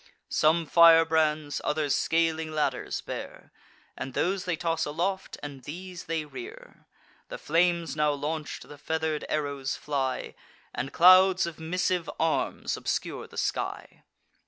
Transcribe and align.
Some 0.29 0.65
firebrands, 0.65 1.61
others 1.63 1.93
scaling 1.93 2.51
ladders 2.53 3.01
bear, 3.01 3.51
And 3.95 4.15
those 4.15 4.45
they 4.45 4.55
toss 4.55 4.83
aloft, 4.85 5.37
and 5.43 5.61
these 5.63 6.05
they 6.05 6.25
rear: 6.25 6.87
The 7.29 7.37
flames 7.37 7.95
now 7.95 8.11
launch'd, 8.13 8.67
the 8.67 8.79
feather'd 8.79 9.25
arrows 9.29 9.75
fly, 9.75 10.33
And 10.73 10.91
clouds 10.91 11.45
of 11.45 11.59
missive 11.59 12.09
arms 12.19 12.75
obscure 12.75 13.27
the 13.27 13.37
sky. 13.37 14.01